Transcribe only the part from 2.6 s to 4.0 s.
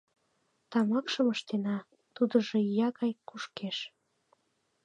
ия гай кушкеш.